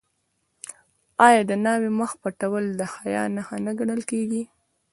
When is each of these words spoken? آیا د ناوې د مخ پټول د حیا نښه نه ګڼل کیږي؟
آیا 1.27 1.41
د 1.49 1.51
ناوې 1.65 1.89
د 1.93 1.95
مخ 1.99 2.11
پټول 2.21 2.63
د 2.79 2.81
حیا 2.93 3.23
نښه 3.35 3.57
نه 3.65 3.71
ګڼل 3.79 4.01
کیږي؟ 4.11 4.43